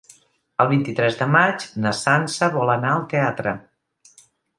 [0.63, 3.55] El vint-i-tres de maig na Sança vol anar al teatre.